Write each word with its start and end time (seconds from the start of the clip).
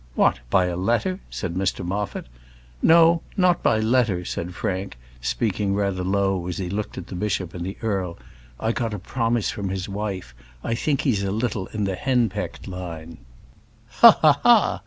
"What! 0.15 0.39
by 0.49 0.65
a 0.65 0.75
letter?" 0.75 1.19
said 1.29 1.53
Mr 1.53 1.85
Moffat. 1.85 2.25
"No, 2.81 3.21
not 3.37 3.61
by 3.61 3.79
letter," 3.79 4.25
said 4.25 4.55
Frank, 4.55 4.97
speaking 5.21 5.75
rather 5.75 6.03
low 6.03 6.47
as 6.47 6.57
he 6.57 6.71
looked 6.71 6.97
at 6.97 7.05
the 7.05 7.13
bishop 7.13 7.53
and 7.53 7.63
the 7.63 7.77
earl; 7.83 8.17
"I 8.59 8.71
got 8.71 8.95
a 8.95 8.97
promise 8.97 9.51
from 9.51 9.69
his 9.69 9.87
wife: 9.87 10.33
I 10.63 10.73
think 10.73 11.01
he's 11.01 11.21
a 11.21 11.29
little 11.29 11.67
in 11.67 11.83
the 11.83 11.93
henpecked 11.93 12.67
line." 12.67 13.19
"Ha 13.99 14.09
ha 14.23 14.39
ha!" 14.41 14.79